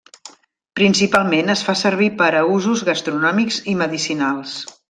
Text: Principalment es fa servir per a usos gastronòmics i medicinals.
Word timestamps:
Principalment 0.79 1.53
es 1.55 1.61
fa 1.69 1.77
servir 1.83 2.09
per 2.23 2.31
a 2.39 2.43
usos 2.57 2.85
gastronòmics 2.91 3.63
i 3.75 3.81
medicinals. 3.87 4.61